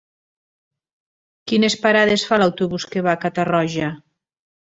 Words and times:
Quines 1.51 1.75
parades 1.83 2.23
fa 2.31 2.41
l'autobús 2.45 2.89
que 2.95 3.05
va 3.09 3.13
a 3.13 3.21
Catarroja? 3.27 3.93